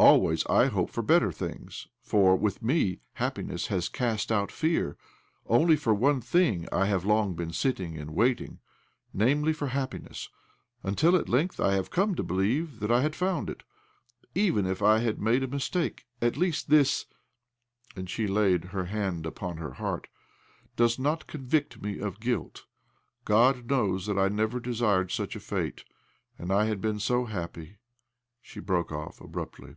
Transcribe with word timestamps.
Always 0.00 0.46
I 0.46 0.68
hope 0.68 0.88
for 0.88 1.02
better 1.02 1.30
things, 1.30 1.86
for, 2.00 2.34
with 2.34 2.62
me, 2.62 3.00
happiness 3.12 3.66
has 3.66 3.90
cast 3.90 4.32
out 4.32 4.50
fear. 4.50 4.96
Only 5.44 5.76
for 5.76 5.92
one 5.92 6.22
thing 6.22 6.66
have 6.72 7.04
I 7.04 7.06
long 7.06 7.34
been 7.34 7.52
sitting 7.52 7.98
and 7.98 8.14
waiting— 8.14 8.60
namely, 9.22 9.52
for 9.52 9.66
happiness; 9.66 10.30
until 10.82 11.16
at 11.16 11.28
length 11.28 11.60
I 11.60 11.74
had 11.74 11.90
come 11.90 12.14
to 12.14 12.22
believe 12.22 12.80
that 12.80 12.90
I 12.90 13.02
had 13.02 13.14
found 13.14 13.50
it.... 13.50 13.62
Even 14.34 14.64
if 14.64 14.80
I 14.80 15.00
have 15.00 15.18
made 15.18 15.42
192 15.42 15.44
OBLOMOV 15.44 15.50
a 15.50 15.54
mistake, 15.54 16.06
at 16.22 16.38
least 16.38 16.70
this 16.70 17.04
"—and 17.94 18.08
she 18.08 18.26
laid 18.26 18.64
her 18.72 18.86
hand 18.86 19.26
upon 19.26 19.58
her 19.58 19.74
heart 19.74 20.08
—"does 20.78 20.98
not 20.98 21.26
convict 21.26 21.78
шѳ 21.82 22.00
of 22.00 22.20
guUt. 22.20 22.62
God 23.26 23.66
knowsl 23.68 24.06
that 24.14 24.18
I 24.18 24.28
never 24.30 24.60
desired 24.60 25.10
such 25.10 25.36
a 25.36 25.40
fate 25.40 25.84
I 26.38 26.42
And 26.42 26.50
I 26.50 26.64
had 26.64 26.80
been 26.80 26.98
so 27.00 27.26
happy!" 27.26 27.76
She 28.40 28.60
broke 28.60 28.90
off 28.90 29.20
abruptly. 29.20 29.76